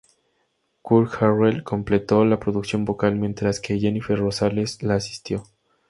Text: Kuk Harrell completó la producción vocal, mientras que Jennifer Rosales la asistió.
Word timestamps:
Kuk 0.81 1.21
Harrell 1.21 1.61
completó 1.63 2.25
la 2.25 2.39
producción 2.39 2.85
vocal, 2.85 3.17
mientras 3.17 3.59
que 3.59 3.77
Jennifer 3.77 4.17
Rosales 4.17 4.81
la 4.81 4.95
asistió. 4.95 5.43